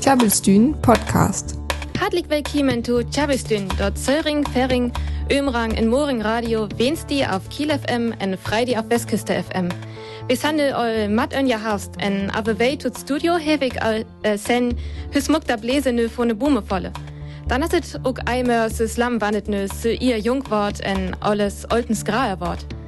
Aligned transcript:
Tjabelstün 0.00 0.76
Podcast. 0.82 1.56
Hartelijk 2.00 2.30
willkommen 2.30 2.84
zu 2.84 3.02
Tjabelstün, 3.10 3.68
dort 3.78 3.98
Söring, 3.98 4.48
Fering, 4.48 4.92
Ömrang 5.30 5.72
in 5.72 5.88
Moring 5.88 6.22
Radio, 6.22 6.68
Wensti 6.78 7.26
auf 7.26 7.48
Kiel 7.48 7.70
FM 7.70 8.12
en 8.20 8.38
Freidi 8.38 8.76
auf 8.76 8.88
Westküste 8.88 9.42
FM. 9.42 9.68
Wir 10.28 10.36
sind 10.36 10.60
all 10.60 11.08
mat 11.08 11.32
ja 11.32 11.58
hast 11.60 11.96
en 11.98 12.30
ave 12.30 12.56
way 12.58 12.76
tot 12.76 12.96
studio 12.96 13.36
hewig 13.36 13.82
al 13.82 14.04
äh, 14.22 14.38
sen 14.38 14.76
husmuck 15.12 15.44
da 15.46 15.56
bläse 15.56 15.92
nö 15.92 16.08
von 16.08 16.28
ne 16.28 16.34
Bume 16.34 16.62
volle. 16.62 16.92
Dann 17.48 17.62
hast 17.62 17.74
es 17.74 17.96
auch 18.04 18.18
einmal 18.26 18.70
se 18.70 18.86
Slam 18.86 19.20
wannet 19.20 19.48
nö 19.48 19.66
se 19.66 19.92
ihr 19.92 20.18
Jungwort 20.18 20.80
en 20.82 21.16
alles 21.20 21.66
oltens 21.70 22.04
Graerwort. 22.04 22.60
Deling 22.60 22.85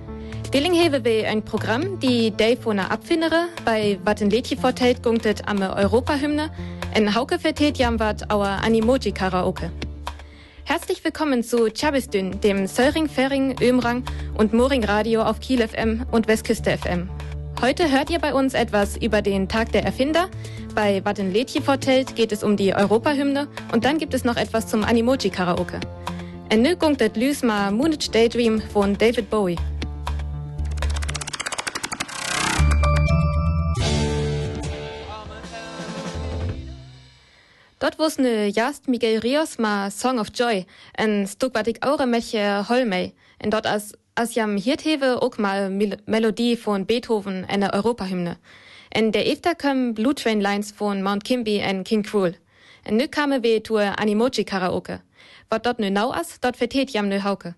hewe 0.53 1.05
we 1.05 1.27
ein 1.27 1.43
Programm, 1.43 1.99
die 2.01 2.33
von 2.61 2.79
abfindere, 2.79 3.49
bei 3.65 3.99
wat 4.05 4.21
in 4.21 4.31
Lädchen 4.31 4.59
vortelt 4.59 5.03
gungtet 5.03 5.47
am 5.47 5.61
Europahymne, 5.61 6.51
en 6.95 7.15
Hauke 7.15 7.39
vertät 7.39 7.79
jam 7.79 7.99
wat 7.99 8.31
auer 8.31 8.61
Animoji 8.65 9.13
Karaoke. 9.13 9.71
Herzlich 10.65 11.05
willkommen 11.05 11.43
zu 11.43 11.69
Chabistün, 11.71 12.41
dem 12.41 12.67
Söring, 12.67 13.09
Fering, 13.09 13.57
Ömrang 13.61 14.05
und 14.37 14.53
Moring 14.53 14.85
Radio 14.85 15.23
auf 15.23 15.41
Kiel 15.41 15.67
FM 15.67 16.07
und 16.11 16.29
Westküste 16.29 16.77
FM. 16.77 17.09
Heute 17.61 17.91
hört 17.91 18.11
ihr 18.11 18.19
bei 18.19 18.33
uns 18.33 18.55
etwas 18.55 18.97
über 18.97 19.21
den 19.21 19.49
Tag 19.49 19.73
der 19.73 19.85
Erfinder. 19.85 20.29
Bei 20.75 21.05
Wat 21.05 21.19
in 21.19 21.33
Lädchen 21.33 21.63
vortelt 21.63 22.17
geht 22.17 22.33
es 22.33 22.43
um 22.43 22.57
die 22.57 22.75
Europahymne 22.75 23.49
und 23.73 23.85
dann 23.85 23.99
gibt 23.99 24.15
es 24.15 24.25
noch 24.25 24.37
etwas 24.37 24.67
zum 24.67 24.85
Animoji 24.85 25.31
Karaoke. 25.31 25.81
En 26.51 26.63
nu 26.63 26.77
gungt 26.77 27.01
het 27.01 27.17
Lüsma 27.17 27.71
Moonage 27.71 28.11
Daydream 28.11 28.63
von 28.73 28.97
David 28.97 29.29
Bowie. 29.29 29.57
Dort 37.79 37.97
wo's 37.99 38.19
ne 38.19 38.49
Jast 38.49 38.89
Miguel 38.89 39.21
Rios 39.21 39.59
ma 39.59 39.89
Song 39.89 40.19
of 40.19 40.31
Joy, 40.35 40.67
en 40.95 41.29
ik 41.65 41.85
aure 41.85 42.07
melche 42.07 42.65
Holmei, 42.69 43.15
en 43.39 43.51
dort 43.51 43.67
as 43.67 43.93
as 44.15 44.35
jam 44.35 44.57
hirthewe 44.57 45.21
ook 45.21 45.39
mal 45.39 45.71
Mel 45.71 45.97
Melodie 46.07 46.57
von 46.57 46.87
Beethoven 46.87 47.45
en 47.49 47.61
der 47.61 47.75
Europahymne. 47.75 48.37
En 48.91 49.13
der 49.13 49.27
Efter 49.27 49.55
köm 49.55 49.95
Blue 49.95 50.15
Train 50.15 50.41
Lines 50.41 50.73
von 50.73 51.03
Mount 51.03 51.23
Kimby 51.23 51.61
en 51.61 51.85
King 51.85 52.03
Cruel. 52.03 52.35
En 52.83 52.97
nu 52.97 53.07
kame 53.07 53.43
we 53.43 53.61
tu 53.63 53.77
Animoji 53.77 54.45
Karaoke. 54.45 55.01
Wat 55.49 55.65
dort 55.65 55.79
nu 55.79 55.91
nau 55.91 56.11
as, 56.11 56.41
dort 56.41 56.57
vertet 56.57 56.91
jam 56.91 57.07
ne 57.07 57.23
Hauke. 57.23 57.55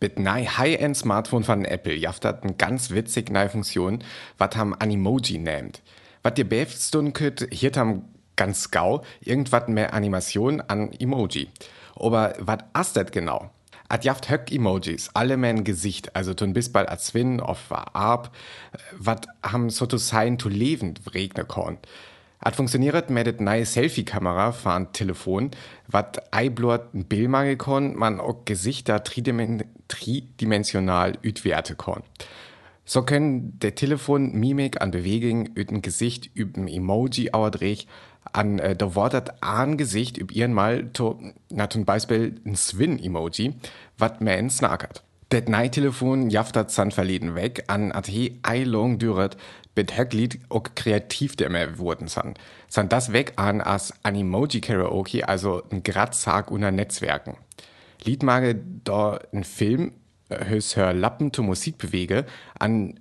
Mit 0.00 0.18
nei 0.18 0.44
High-End 0.44 0.96
Smartphone 0.96 1.44
von 1.44 1.64
Apple 1.64 1.94
jaftat 1.94 2.44
n 2.44 2.56
ganz 2.56 2.90
witzig 2.90 3.30
nei 3.30 3.48
Funktion, 3.48 4.04
wat 4.38 4.54
ham 4.54 4.76
Animoji 4.78 5.38
nennt. 5.38 5.82
Wat 6.22 6.38
dir 6.38 6.44
befstun 6.44 7.12
könnt, 7.12 7.48
hiert 7.50 7.76
ham 7.76 8.04
ganz 8.36 8.70
gau 8.70 9.02
irgendwas 9.20 9.68
mehr 9.68 9.92
Animation 9.94 10.60
an 10.60 10.92
Emoji. 10.92 11.48
Aber 11.96 12.34
was 12.38 12.58
ist 12.80 12.96
das 12.96 13.10
genau? 13.10 13.50
At 13.88 14.04
jaft 14.04 14.30
höck 14.30 14.50
Emojis, 14.50 15.10
alle 15.14 15.36
mein 15.36 15.62
Gesicht, 15.62 16.16
also 16.16 16.34
tun 16.34 16.52
bis 16.52 16.72
bald 16.72 16.88
als 16.88 17.06
Swin 17.08 17.40
auf 17.40 17.70
Arb, 17.70 18.32
wat 18.98 19.28
ham 19.44 19.70
so 19.70 19.86
to 19.86 19.96
sein 19.96 20.38
to 20.38 20.48
leben 20.48 20.94
regnen 21.14 21.46
kann. 21.46 21.78
At 22.40 22.56
funktioniert 22.56 23.10
mit 23.10 23.26
det 23.26 23.40
neue 23.40 23.64
Selfie-Kamera 23.64 24.52
von 24.52 24.92
Telefon, 24.92 25.52
wat 25.86 26.34
eiblort 26.34 26.94
ein 26.94 27.04
Bild 27.04 27.30
machen 27.30 27.58
kann, 27.58 27.94
man 27.94 28.20
auch 28.20 28.44
Gesichter 28.44 29.02
tridimen 29.04 29.64
tridimensional 29.88 31.16
ütwerte 31.22 31.76
kann. 31.76 32.02
So 32.84 33.02
können 33.02 33.58
der 33.60 33.74
Telefon 33.74 34.32
Mimik 34.32 34.80
an 34.80 34.90
Bewegung 34.90 35.48
üten 35.56 35.82
Gesicht 35.82 36.30
üben 36.34 36.68
Emoji 36.68 37.32
auerdrich 37.32 37.88
an 38.32 38.58
äh, 38.58 38.76
der 38.76 38.94
Wortet 38.94 39.42
Angesicht 39.42 40.18
üb 40.18 40.32
ihren 40.32 40.52
mal 40.52 40.90
to, 40.92 41.18
na 41.50 41.70
zum 41.70 41.84
Beispiel 41.84 42.40
ein 42.44 42.56
Swin-Emoji, 42.56 43.54
wat 43.98 44.20
man 44.20 44.50
snackert. 44.50 45.02
Det 45.32 45.48
nei 45.48 45.68
Telefon 45.68 46.30
jaftat 46.30 46.70
san 46.70 46.92
verleden 46.92 47.34
weg, 47.34 47.64
an 47.66 47.90
at 47.90 48.06
he 48.06 48.38
eilong 48.42 48.98
düret, 48.98 49.36
bit 49.74 49.96
Höcklied 49.96 50.38
auch 50.48 50.62
kreativ 50.76 51.34
der 51.34 51.50
mehr 51.50 51.78
wurden 51.78 52.06
san. 52.06 52.34
San 52.68 52.88
das 52.88 53.12
weg 53.12 53.32
an 53.36 53.60
as 53.60 53.92
Animoji 54.04 54.60
Karaoke, 54.60 55.28
also 55.28 55.62
ein 55.70 55.82
Gratzag 55.82 56.50
unter 56.50 56.70
Netzwerken. 56.70 57.36
Liedmage 58.04 58.56
da 58.84 59.18
ein 59.32 59.42
Film, 59.42 59.92
hös 60.30 60.76
hör 60.76 60.92
Lappen 60.92 61.32
to 61.32 61.42
Musik 61.42 61.78
bewege, 61.78 62.24
an 62.58 63.00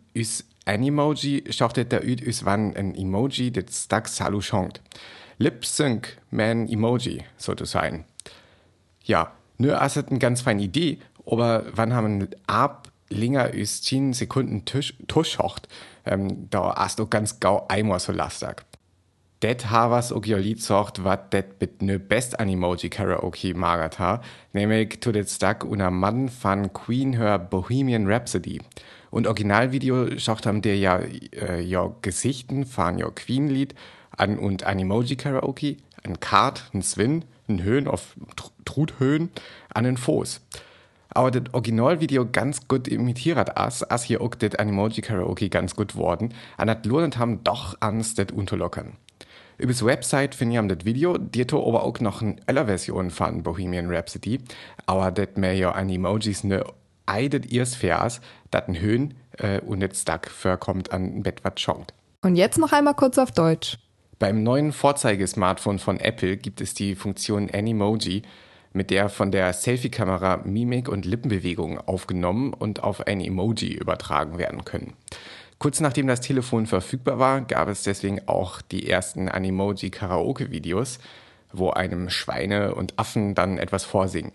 üs 0.67 0.73
Animoji 0.73 1.43
schauchtet 1.49 1.91
der 1.91 2.03
üt 2.03 2.21
üs 2.21 2.45
wann 2.45 2.75
ein 2.75 2.95
Emoji, 2.95 3.51
det 3.51 3.71
stack 3.71 4.07
salu 4.07 4.41
schonkt. 4.41 4.81
Lip 5.37 5.65
Sync 5.65 6.17
Man 6.31 6.67
Emoji, 6.67 7.23
so 7.37 7.53
zu 7.53 7.65
sein. 7.65 8.05
Ja, 9.03 9.31
nur 9.57 9.81
as 9.81 9.97
eine 9.97 10.19
ganz 10.19 10.41
feine 10.41 10.63
Idee, 10.63 10.99
aber 11.25 11.65
wann 11.73 11.93
haben 11.93 12.27
ab 12.47 12.89
länger 13.09 13.53
üs 13.53 13.83
10 13.83 14.13
Sekunden 14.13 14.65
Tusch, 14.65 14.95
Tuschhocht, 15.07 15.67
ähm, 16.05 16.49
da 16.49 16.75
hast 16.75 16.99
du 16.99 17.05
ganz 17.05 17.39
gau 17.39 17.65
einmal 17.67 17.99
so 17.99 18.11
lastig. 18.11 18.65
Det 19.41 19.69
havas 19.69 20.11
og 20.11 20.25
jo 20.25 20.37
lied 20.37 20.61
sagt, 20.63 21.03
wat 21.03 21.33
det 21.33 21.59
bit 21.59 21.81
ne 21.81 21.99
best 21.99 22.39
Animoji 22.39 22.89
Karaoke 22.89 23.53
magert 23.53 23.99
nämlich 24.53 24.99
to 25.01 25.11
det 25.11 25.29
stack 25.29 25.63
una 25.63 25.91
Mann 25.91 26.31
van 26.41 26.73
Queen 26.73 27.13
her 27.13 27.37
Bohemian 27.37 28.07
Rhapsody. 28.07 28.59
Und 29.15 29.27
Originalvideo 29.27 30.19
schaut 30.19 30.45
haben 30.45 30.61
der 30.61 30.75
ja, 30.75 30.99
äh, 30.99 31.61
ja 31.61 31.89
Gesichten 32.01 32.65
von 32.65 32.97
ja 32.97 33.09
Queen-Lied 33.09 33.73
an 34.17 34.37
und 34.37 34.65
Animoji 34.65 35.15
Karaoke, 35.15 35.77
ein 36.03 36.19
Kart, 36.19 36.69
ein 36.73 36.81
Swin, 36.81 37.23
ein 37.47 37.63
Höhen 37.63 37.87
auf 37.87 38.17
Truthöhen, 38.65 39.29
an 39.73 39.85
den 39.85 39.95
Fuß. 39.95 40.41
Aber 41.07 41.31
das 41.31 41.43
Originalvideo 41.53 42.27
ganz 42.29 42.67
gut 42.67 42.89
imitiert 42.89 43.57
as, 43.57 43.89
as 43.89 44.03
hier 44.03 44.19
auch 44.19 44.35
das 44.35 44.55
Animoji 44.55 44.99
Karaoke 44.99 45.47
ganz 45.47 45.77
gut 45.77 45.95
worden, 45.95 46.33
an 46.57 46.67
das 46.67 46.83
lohnt 46.83 47.17
haben 47.17 47.41
doch 47.45 47.77
ans 47.79 48.15
das 48.15 48.33
unterlockern. 48.33 48.97
Übers 49.57 49.85
Website 49.85 50.35
finde 50.35 50.55
ich 50.55 50.59
am 50.59 50.67
das 50.67 50.83
Video, 50.83 51.17
dieto 51.17 51.65
aber 51.65 51.83
auch 51.83 52.01
noch 52.01 52.21
eine 52.21 52.35
ältere 52.47 52.65
Version 52.65 53.11
von 53.11 53.43
Bohemian 53.43 53.89
Rhapsody, 53.89 54.41
aber 54.85 55.09
das 55.11 55.37
mehr 55.37 55.53
ja 55.55 55.71
an 55.71 55.89
Emojis 55.89 56.43
ne 56.43 56.65
eidet 57.05 57.51
ihrs 57.51 57.75
Vers, 57.75 58.21
dat 58.51 58.67
ein 58.67 58.79
Höhen 58.79 59.16
äh, 59.38 59.59
und 59.61 59.81
jetzt 59.81 60.01
Stack 60.01 60.29
vorkommt 60.29 60.91
an 60.91 61.23
Bett 61.23 61.43
wat 61.43 61.59
schonkt. 61.59 61.93
Und 62.21 62.35
jetzt 62.35 62.57
noch 62.57 62.71
einmal 62.71 62.95
kurz 62.95 63.17
auf 63.17 63.31
Deutsch. 63.31 63.77
Beim 64.17 64.43
neuen 64.43 64.71
Vorzeigesmartphone 64.71 65.79
von 65.79 65.99
Apple 65.99 66.38
gibt 66.38 66.61
es 66.61 66.73
die 66.73 66.95
Funktion 66.95 67.49
Animoji, 67.51 68.23
mit 68.71 68.89
der 68.89 69.09
von 69.09 69.31
der 69.31 69.53
Selfie-Kamera 69.53 70.41
Mimik 70.45 70.89
und 70.89 71.05
Lippenbewegungen 71.05 71.79
aufgenommen 71.79 72.53
und 72.53 72.83
auf 72.83 73.07
ein 73.07 73.21
Emoji 73.21 73.73
übertragen 73.73 74.38
werden 74.38 74.65
können. 74.65 74.94
Kurz 75.59 75.79
nachdem 75.79 76.07
das 76.07 76.21
Telefon 76.21 76.65
verfügbar 76.65 77.17
war, 77.17 77.41
gab 77.41 77.69
es 77.69 77.83
deswegen 77.83 78.21
auch 78.27 78.61
die 78.61 78.89
ersten 78.89 79.29
Animoji-Karaoke-Videos, 79.29 80.99
wo 81.53 81.69
einem 81.69 82.09
Schweine 82.09 82.75
und 82.75 82.99
Affen 82.99 83.35
dann 83.35 83.57
etwas 83.57 83.85
vorsingen. 83.85 84.33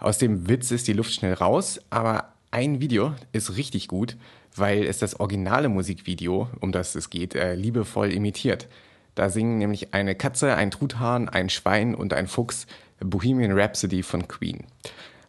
Aus 0.00 0.16
dem 0.16 0.48
Witz 0.48 0.70
ist 0.70 0.88
die 0.88 0.94
Luft 0.94 1.12
schnell 1.12 1.34
raus, 1.34 1.78
aber 1.90 2.32
ein 2.50 2.80
Video 2.80 3.14
ist 3.32 3.56
richtig 3.56 3.86
gut, 3.86 4.16
weil 4.56 4.84
es 4.84 4.98
das 4.98 5.20
originale 5.20 5.68
Musikvideo, 5.68 6.48
um 6.60 6.72
das 6.72 6.94
es 6.94 7.10
geht, 7.10 7.34
äh, 7.34 7.54
liebevoll 7.54 8.10
imitiert. 8.10 8.66
Da 9.14 9.28
singen 9.28 9.58
nämlich 9.58 9.92
eine 9.92 10.14
Katze, 10.14 10.56
ein 10.56 10.70
Truthahn, 10.70 11.28
ein 11.28 11.50
Schwein 11.50 11.94
und 11.94 12.14
ein 12.14 12.26
Fuchs 12.28 12.66
Bohemian 13.00 13.52
Rhapsody 13.52 14.02
von 14.02 14.26
Queen. 14.26 14.64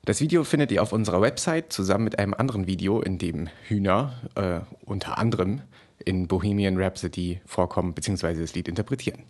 Das 0.05 0.21
Video 0.21 0.45
findet 0.45 0.71
ihr 0.71 0.81
auf 0.81 0.93
unserer 0.93 1.21
Website 1.21 1.73
zusammen 1.73 2.05
mit 2.05 2.17
einem 2.17 2.33
anderen 2.33 2.65
Video, 2.65 3.01
in 3.01 3.17
dem 3.17 3.49
Hühner 3.67 4.13
äh, 4.35 4.61
unter 4.85 5.17
anderem 5.17 5.61
in 6.03 6.27
Bohemian 6.27 6.81
Rhapsody 6.81 7.41
vorkommen 7.45 7.93
bzw. 7.93 8.39
das 8.39 8.55
Lied 8.55 8.67
interpretieren. 8.69 9.23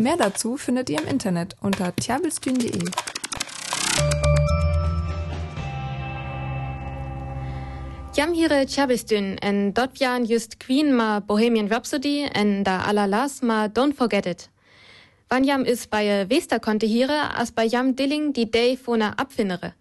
Mehr 0.00 0.16
dazu 0.16 0.56
findet 0.56 0.90
ihr 0.90 1.00
im 1.00 1.08
Internet 1.08 1.56
unter 1.60 1.94
tjabelstühn.de. 1.96 2.84
Jam 8.14 8.32
hire 8.32 8.66
Chabistün 8.66 9.38
en 9.38 9.74
dort 9.74 9.98
jan 9.98 10.24
just 10.24 10.60
Queen 10.60 10.94
ma 10.94 11.20
Bohemian 11.20 11.68
Rhapsody 11.68 12.28
en 12.32 12.64
da 12.64 12.82
alalas 12.82 13.42
ma 13.42 13.66
Don't 13.66 13.94
Forget 13.94 14.26
It. 14.26 14.50
Wann 15.28 15.44
jam 15.44 15.64
is 15.64 15.86
bei 15.86 16.26
Wester 16.30 16.60
konnte 16.60 16.86
hire, 16.86 17.36
as 17.36 17.52
bei 17.52 17.64
jam 17.64 17.96
Dilling 17.96 18.32
die 18.32 18.50
Day 18.50 18.78
vona 18.86 19.14
Abfinnere. 19.18 19.74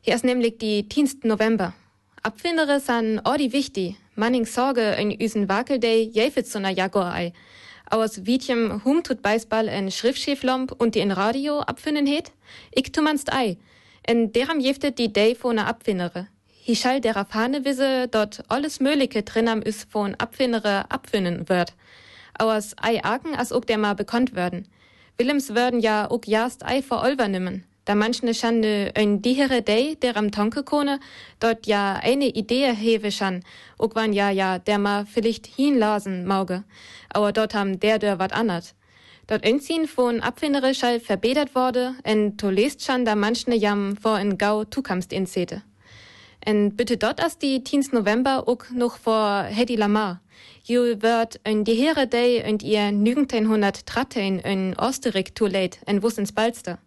Hier 0.00 0.14
ist 0.14 0.24
nämlich 0.24 0.58
die 0.58 0.88
10. 0.88 1.20
November. 1.24 1.74
Abfinnere 2.22 2.80
san 2.80 3.20
ordi 3.24 3.52
wichtig. 3.52 3.96
Manning 4.16 4.46
Sorge 4.46 4.96
in 5.00 5.10
üsen 5.10 5.48
Wakelday 5.48 6.10
na 6.60 6.70
Jaguar-Ei. 6.70 7.32
Aus 7.90 8.26
Wiedjem 8.26 8.84
hum 8.84 9.02
tut 9.02 9.22
Beisball 9.22 9.66
en 9.66 9.90
Schriftschäflomp 9.90 10.72
und 10.72 10.94
die 10.94 11.00
in 11.00 11.10
Radio 11.10 11.60
abfinnen 11.60 12.06
het? 12.06 12.32
Ich 12.70 12.92
tu 12.92 13.00
manst 13.00 13.32
Ei. 13.32 13.56
En 14.02 14.30
deram 14.30 14.60
jeftet 14.60 14.98
die 14.98 15.10
Day 15.10 15.34
vona 15.34 15.66
Abfinnere. 15.66 16.28
Hi 16.66 16.76
schall 16.76 17.00
der 17.00 17.16
Rafane 17.16 17.64
wisse, 17.64 18.08
dort 18.08 18.42
alles 18.48 18.80
Mögliche 18.80 19.22
drin 19.22 19.48
am 19.48 19.62
is 19.62 19.84
von 19.84 20.14
Abfinnere 20.16 20.90
abfinnen 20.90 21.48
wird. 21.48 21.72
Aus 22.38 22.74
ei 22.82 23.02
Aken 23.02 23.34
as 23.34 23.52
ook 23.52 23.66
der 23.66 23.78
mal 23.78 23.94
bekannt 23.94 24.34
werden. 24.34 24.68
Willems 25.16 25.54
würden 25.54 25.80
ja 25.80 26.10
ook 26.10 26.26
jast 26.26 26.64
ei 26.64 26.82
vor 26.82 27.02
Olver 27.02 27.28
nimmen. 27.28 27.64
Da 27.88 27.94
manchne 27.94 28.34
schande 28.34 28.92
ein 28.96 29.22
dihere 29.22 29.62
Day, 29.62 29.96
der 29.96 30.18
am 30.18 30.30
Tonke 30.30 30.62
kone, 30.62 31.00
dort 31.40 31.66
ja 31.66 31.94
eine 31.94 32.26
Idee 32.26 32.74
hewe 32.74 33.10
schan, 33.10 33.42
ook 33.78 33.94
wann 33.94 34.12
ja 34.12 34.28
ja 34.28 34.58
der 34.58 34.76
ma 34.78 35.06
vielleicht 35.06 35.46
hinlasen 35.46 36.26
mauge. 36.26 36.64
Aber 37.08 37.32
dort 37.32 37.54
ham 37.54 37.80
der 37.80 37.98
der 37.98 38.18
wat 38.18 38.34
annert. 38.34 38.74
Dort 39.26 39.42
einziehen 39.42 39.88
von 39.88 40.20
Abfinnere 40.20 40.74
schall 40.74 41.00
verbedert 41.00 41.54
wurde, 41.54 41.94
en 42.04 42.36
to 42.36 42.50
lest 42.50 42.84
schon 42.84 43.06
da 43.06 43.14
manchne 43.14 43.56
jam 43.56 43.96
vor 43.96 44.20
in 44.20 44.36
Gau 44.36 44.64
tukamst 44.64 45.10
in 45.10 45.24
Sete. 45.24 45.62
En 46.40 46.76
bitte 46.76 46.98
dort 46.98 47.24
as 47.24 47.38
die 47.38 47.64
10. 47.64 47.88
November 47.92 48.46
ook 48.48 48.70
noch 48.70 48.98
vor 48.98 49.44
Hedy 49.44 49.76
Lamar. 49.76 50.20
Ju 50.62 51.00
wird 51.00 51.40
ein 51.44 51.64
die 51.64 51.74
Heere 51.74 52.06
Day 52.06 52.46
und 52.46 52.62
ihr 52.62 52.82
1913 52.82 54.40
in 54.40 54.76
Osterik 54.78 55.34
too 55.34 55.46
late 55.46 55.78
en 55.86 56.02
wuss 56.02 56.18
ins 56.18 56.32
Balster. 56.32 56.78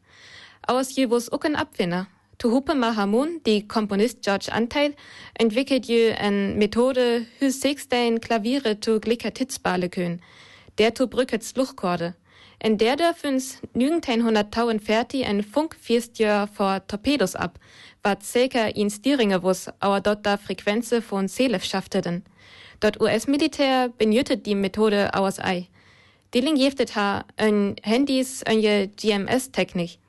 Aus 0.67 0.95
je 0.95 1.09
wuss 1.09 1.31
ook 1.31 1.45
ein 1.45 1.55
Abfinner. 1.55 2.07
To 2.37 2.51
Huppe 2.51 2.75
Mahamun, 2.75 3.41
die 3.45 3.67
Komponist 3.67 4.23
George 4.23 4.51
Anteil, 4.51 4.93
entwickelt 5.33 5.87
je 5.87 6.09
en 6.09 6.57
Methode 6.57 7.25
hü 7.39 7.49
16 7.49 8.19
Klaviere 8.19 8.79
to 8.79 8.99
glicker 8.99 9.33
Titzbale 9.33 9.89
kön. 9.89 10.21
Der 10.77 10.93
to 10.93 11.07
brückets 11.07 11.55
Luchkorde. 11.55 12.15
En 12.59 12.77
der 12.77 12.95
dürfens 12.95 13.59
1900 13.73 14.81
fertig 14.83 15.25
en 15.25 15.43
Funk 15.43 15.75
Jahr 16.15 16.47
vor 16.47 16.85
Torpedos 16.87 17.35
ab, 17.35 17.59
wat 18.03 18.23
zeker 18.23 18.75
in 18.75 18.89
Stieringe 18.89 19.41
wuss, 19.41 19.69
aber 19.79 20.01
dort 20.01 20.25
da 20.25 20.37
Frequenze 20.37 21.01
von 21.01 21.27
Selef 21.27 21.63
schafteten. 21.63 22.23
Dort 22.79 23.01
US-Militär 23.01 23.89
benötigt 23.89 24.45
die 24.45 24.55
Methode 24.55 25.13
aus 25.13 25.39
Ei. 25.39 25.67
Dilling 26.33 26.55
jeftet 26.55 26.95
ha 26.95 27.25
ein 27.37 27.75
Handys 27.83 28.41
eine 28.43 28.87
GMS-Technik. 28.87 30.00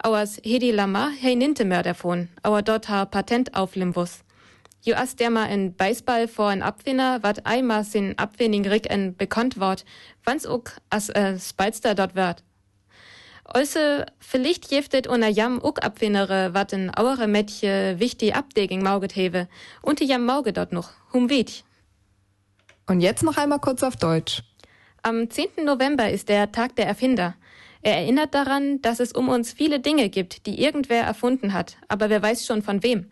Aus 0.00 0.38
Hedi 0.44 0.70
Lama 0.70 1.10
hei 1.22 1.34
ninte 1.34 1.64
mehr 1.64 1.82
davon, 1.82 2.28
aber 2.42 2.62
dort 2.62 2.88
ha 2.88 3.04
Patent 3.04 3.54
auf 3.54 3.74
Limbus. 3.74 4.20
Jo 4.82 4.94
as 4.94 5.16
der 5.16 5.30
ma 5.30 5.44
en 5.46 5.74
Beisball 5.74 6.28
vor 6.28 6.52
en 6.52 6.62
Abwinner, 6.62 7.22
wat 7.24 7.44
einmal 7.46 7.82
sin 7.82 8.16
Abwinning 8.16 8.64
Rick 8.64 8.88
en 8.90 9.16
bekannt 9.16 9.58
wort, 9.58 9.84
wanns 10.24 10.46
ook 10.46 10.70
as 10.88 11.08
äh, 11.08 11.36
Speizster 11.38 11.96
dort 11.96 12.14
wird. 12.14 12.44
Also, 13.44 14.04
vielleicht 14.20 14.70
jeftet 14.70 15.08
una 15.08 15.28
jam 15.28 15.58
ook 15.60 15.82
Abwinnere, 15.82 16.54
wat 16.54 16.72
en 16.72 16.94
auere 16.94 17.26
Mädche 17.26 17.96
wichtig 17.98 18.36
Abdeging 18.36 18.82
mauget 18.82 19.16
hewe, 19.16 19.48
und 19.82 19.98
die 19.98 20.06
jam 20.06 20.24
mauge 20.24 20.52
dort 20.52 20.72
noch, 20.72 20.90
hum 21.12 21.28
weet. 21.28 21.64
Und 22.86 23.00
jetzt 23.00 23.24
noch 23.24 23.36
einmal 23.36 23.58
kurz 23.58 23.82
auf 23.82 23.96
Deutsch. 23.96 24.44
Am 25.02 25.28
10. 25.28 25.64
November 25.64 26.08
ist 26.08 26.28
der 26.28 26.52
Tag 26.52 26.76
der 26.76 26.86
Erfinder. 26.86 27.34
Er 27.82 27.96
erinnert 27.96 28.34
daran, 28.34 28.82
dass 28.82 29.00
es 29.00 29.12
um 29.12 29.28
uns 29.28 29.52
viele 29.52 29.80
Dinge 29.80 30.08
gibt, 30.08 30.46
die 30.46 30.60
irgendwer 30.60 31.02
erfunden 31.02 31.52
hat, 31.52 31.76
aber 31.88 32.10
wer 32.10 32.22
weiß 32.22 32.46
schon 32.46 32.62
von 32.62 32.82
wem. 32.82 33.06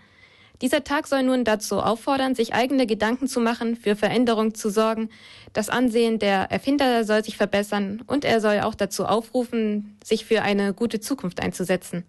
Dieser 0.63 0.85
Tag 0.85 1.07
soll 1.07 1.23
nun 1.23 1.45
dazu 1.45 1.81
auffordern, 1.81 2.35
sich 2.35 2.55
eigene 2.55 2.87
Gedanken 2.87 3.29
zu 3.29 3.41
machen, 3.41 3.77
für 3.77 3.95
Veränderung 3.95 4.55
zu 4.55 4.71
sorgen. 4.71 5.11
Das 5.53 5.69
Ansehen 5.69 6.19
der 6.19 6.51
Erfinder 6.51 7.05
soll 7.05 7.23
sich 7.23 7.37
verbessern 7.37 8.03
und 8.07 8.25
er 8.25 8.41
soll 8.41 8.61
auch 8.61 8.75
dazu 8.75 9.05
aufrufen, 9.05 9.99
sich 10.03 10.25
für 10.25 10.43
eine 10.43 10.73
gute 10.73 10.99
Zukunft 10.99 11.41
einzusetzen. 11.43 12.05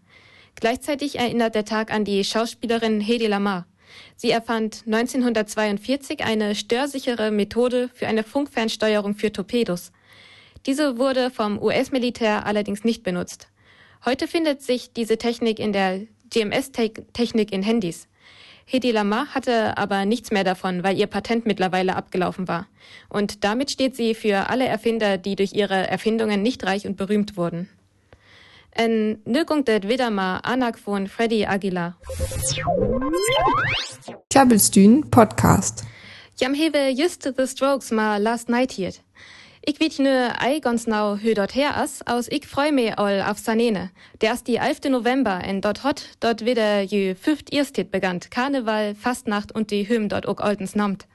Gleichzeitig 0.56 1.20
erinnert 1.20 1.56
der 1.56 1.66
Tag 1.66 1.94
an 1.94 2.06
die 2.06 2.24
Schauspielerin 2.24 3.02
Hedy 3.02 3.28
Lamar. 3.28 3.68
Sie 4.16 4.32
erfand 4.32 4.84
1942 4.86 6.24
eine 6.24 6.56
störsichere 6.56 7.32
Methode 7.32 7.90
für 7.94 8.08
eine 8.08 8.24
Funkfernsteuerung 8.24 9.16
für 9.16 9.32
Torpedos. 9.32 9.92
Diese 10.68 10.98
wurde 10.98 11.32
vom 11.32 11.62
US-Militär 11.62 12.46
allerdings 12.46 12.84
nicht 12.84 13.02
benutzt. 13.02 13.48
Heute 14.04 14.28
findet 14.28 14.62
sich 14.62 14.92
diese 14.92 15.18
Technik 15.18 15.60
in 15.60 15.72
der 15.72 16.02
GMS-Technik 16.30 17.54
in 17.54 17.64
Handys. 17.64 18.10
Hedy 18.66 18.92
Lamar 18.92 19.28
hatte 19.34 19.78
aber 19.78 20.04
nichts 20.04 20.30
mehr 20.30 20.44
davon, 20.44 20.84
weil 20.84 20.98
ihr 20.98 21.08
Patent 21.08 21.46
mittlerweile 21.46 21.96
abgelaufen 21.96 22.50
war. 22.50 22.68
Und 23.08 23.46
damit 23.46 23.72
steht 23.72 23.96
sie 23.96 24.14
für 24.14 24.50
alle 24.50 24.66
Erfinder, 24.66 25.18
die 25.18 25.38
durch 25.38 25.54
ihre 25.54 25.88
Erfindungen 25.88 26.42
nicht 26.42 26.66
reich 26.66 26.86
und 26.86 26.98
berühmt 26.98 27.38
wurden. 27.38 27.70
En 28.72 29.22
wieder 29.26 30.10
mal 30.10 30.40
Anak 30.40 30.78
von 30.78 31.08
Freddy 31.08 31.46
Aguilar. 31.46 31.96
Tjabelstün 34.30 35.10
Podcast. 35.10 35.86
Jam 36.38 36.54
hewe 36.54 36.90
just 36.90 37.24
The 37.24 37.48
Strokes 37.48 37.92
ma 37.92 38.18
last 38.18 38.50
night 38.50 38.74
hier. 38.74 38.92
Ich 39.70 39.82
weet 39.82 40.00
ne 40.00 40.34
ei 40.40 40.62
ganz 40.62 40.88
nau 40.88 41.18
hö 41.18 41.34
dort 41.34 41.54
her 41.54 41.76
as, 41.76 42.02
aus 42.08 42.30
ich 42.30 42.48
freu 42.48 42.72
me 42.72 42.98
all 42.98 43.22
auf 43.22 43.38
Sanene. 43.38 43.90
Der 44.22 44.34
ist 44.34 44.48
die 44.48 44.56
11. 44.56 44.90
November 44.90 45.42
en 45.44 45.60
dort 45.60 45.84
hot, 45.84 46.06
dort 46.22 46.46
wieder 46.46 46.84
jü 46.84 47.16
fünft 47.16 47.52
Erstit 47.52 47.92
begannt, 47.92 48.32
Karneval, 48.32 48.96
Fastnacht 48.96 49.52
und 49.52 49.70
die 49.70 49.84
Hymn 49.84 50.08
dort 50.08 50.26
ook 50.26 50.42
oltens 50.42 50.74
namt. 50.74 51.06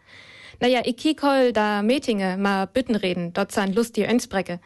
Naja, 0.61 0.83
ich 0.85 0.99
kiek 0.99 1.23
hol 1.23 1.55
da 1.55 1.81
Metinge 1.81 2.37
ma 2.37 2.67
bütten 2.67 2.95
reden, 2.95 3.33
dort 3.33 3.53
san 3.53 3.73
Lust 3.73 3.97
die 3.97 4.05
Önsbrecke. 4.05 4.61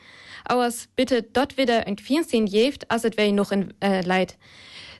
Auers 0.49 0.89
bitte 0.97 1.23
dort 1.23 1.57
wieder 1.57 1.87
in 1.87 1.97
14 1.97 2.49
jeft, 2.49 2.91
as 2.91 3.05
et 3.05 3.17
wei 3.17 3.31
noch 3.31 3.53
in 3.53 3.73
äh, 3.81 4.01
Leid. 4.01 4.37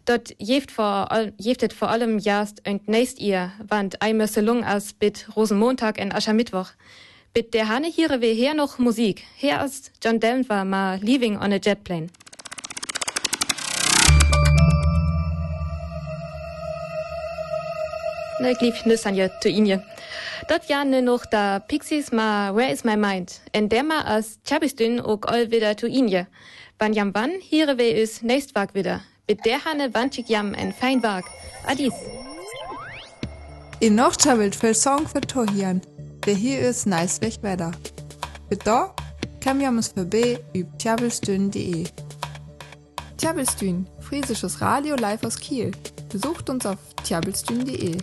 Dort 0.05 0.33
jeft 0.39 0.71
vor, 0.71 1.09
jeftet 1.39 1.73
vor 1.73 1.91
allem 1.91 2.21
jast 2.21 2.63
und 2.65 2.87
nächst 2.87 3.19
ihr, 3.19 3.51
wann 3.67 3.91
ei 3.99 4.13
Messelung 4.13 4.63
as 4.63 4.93
bit 4.93 5.27
Rosenmontag 5.35 5.99
en 5.99 6.13
Aschermittwoch. 6.13 6.71
Bit 7.37 7.53
der 7.53 7.69
Hane 7.69 7.89
hier 7.89 8.23
we 8.23 8.33
her 8.33 8.55
noch 8.55 8.79
Musik. 8.79 9.23
Her 9.37 9.63
ist 9.63 9.93
John 10.03 10.19
Denver 10.19 10.65
ma 10.65 10.95
Leaving 10.95 11.37
on 11.37 11.53
a 11.53 11.59
Jet 11.59 11.85
Plane. 11.85 12.07
Ne, 18.41 18.55
glief 18.55 18.87
nüs 18.87 19.05
an 19.05 19.15
je 19.15 19.29
zu 19.43 19.51
inje. 19.51 19.85
Dort 20.49 20.71
ja 20.71 20.83
ne 20.83 21.03
noch 21.03 21.27
da 21.27 21.59
Pixies 21.59 22.11
ma 22.11 22.55
Where 22.55 22.73
is 22.73 22.85
my 22.85 22.97
mind? 22.97 23.43
En 23.53 23.69
der 23.69 23.83
ma 23.83 24.01
as 24.07 24.39
Chabistün 24.49 24.99
ook 24.99 25.27
all 25.27 25.51
wieder 25.51 25.77
zu 25.77 25.89
inje. 25.89 26.27
Wann 26.79 26.95
jam 26.95 27.15
wann, 27.15 27.33
hier 27.41 27.77
we 27.77 27.91
is 27.91 28.23
nächst 28.23 28.55
wag 28.55 28.73
wieder. 28.73 29.03
Bit 29.27 29.45
der 29.45 29.63
Hane 29.67 29.93
wanchig 29.93 30.31
jam 30.31 30.55
en 30.55 30.73
fein 30.73 31.03
wag. 31.03 31.25
Adis. 31.67 31.93
In 33.81 33.95
noch 33.95 34.17
chabelt 34.17 34.57
für 34.57 34.73
Song 34.73 35.07
für 35.07 35.21
Tohian. 35.21 35.83
Der 36.27 36.35
hier 36.35 36.59
ist 36.59 36.87
nice 36.89 37.21
weg 37.21 37.39
weiter. 37.43 37.71
Bitte 38.49 38.91
kam 39.41 39.61
ja 39.61 39.69
uns 39.69 39.89
vorbei 39.89 40.41
über 40.55 40.77
tjabelstün.de. 40.77 41.85
Tjabelstün, 43.17 43.87
friesisches 44.01 44.61
Radio 44.61 44.97
live 44.97 45.25
aus 45.25 45.39
Kiel. 45.39 45.71
Besucht 46.09 46.51
uns 46.51 46.67
auf 46.67 46.79
tjabelstün.de. 47.05 47.99